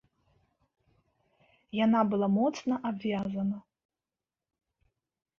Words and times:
Яна 1.85 2.01
была 2.13 2.29
моцна 2.37 2.79
абвязана. 2.91 3.57